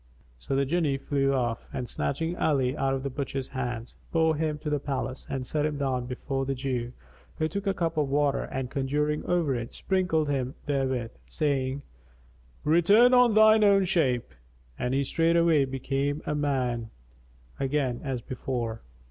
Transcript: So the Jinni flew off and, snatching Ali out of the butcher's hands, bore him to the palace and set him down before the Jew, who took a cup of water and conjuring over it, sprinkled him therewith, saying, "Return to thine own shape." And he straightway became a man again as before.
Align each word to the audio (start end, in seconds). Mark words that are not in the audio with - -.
So 0.39 0.55
the 0.55 0.65
Jinni 0.65 0.97
flew 0.99 1.31
off 1.31 1.67
and, 1.71 1.87
snatching 1.87 2.35
Ali 2.35 2.75
out 2.75 2.95
of 2.95 3.03
the 3.03 3.09
butcher's 3.11 3.49
hands, 3.49 3.95
bore 4.11 4.35
him 4.35 4.57
to 4.57 4.69
the 4.71 4.79
palace 4.79 5.27
and 5.29 5.45
set 5.45 5.63
him 5.63 5.77
down 5.77 6.07
before 6.07 6.43
the 6.43 6.55
Jew, 6.55 6.93
who 7.37 7.47
took 7.47 7.67
a 7.67 7.73
cup 7.75 7.97
of 7.97 8.09
water 8.09 8.45
and 8.45 8.71
conjuring 8.71 9.23
over 9.27 9.53
it, 9.53 9.73
sprinkled 9.73 10.27
him 10.27 10.55
therewith, 10.65 11.11
saying, 11.27 11.83
"Return 12.63 13.11
to 13.11 13.31
thine 13.31 13.63
own 13.63 13.85
shape." 13.85 14.33
And 14.79 14.95
he 14.95 15.03
straightway 15.03 15.65
became 15.65 16.23
a 16.25 16.33
man 16.33 16.89
again 17.59 18.01
as 18.03 18.21
before. 18.21 18.81